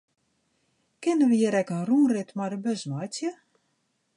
[1.01, 3.31] Kinne wy hjir ek in rûnrit mei de bus meitsje?